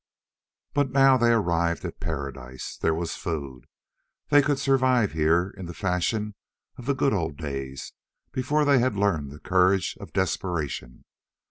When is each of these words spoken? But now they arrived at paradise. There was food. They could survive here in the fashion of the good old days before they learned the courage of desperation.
But 0.73 0.89
now 0.89 1.15
they 1.15 1.29
arrived 1.29 1.85
at 1.85 1.99
paradise. 1.99 2.75
There 2.75 2.95
was 2.95 3.15
food. 3.15 3.65
They 4.29 4.41
could 4.41 4.57
survive 4.57 5.11
here 5.11 5.53
in 5.55 5.67
the 5.67 5.75
fashion 5.75 6.33
of 6.75 6.87
the 6.87 6.95
good 6.95 7.13
old 7.13 7.37
days 7.37 7.93
before 8.31 8.65
they 8.65 8.79
learned 8.79 9.29
the 9.29 9.37
courage 9.39 9.95
of 9.99 10.11
desperation. 10.11 11.05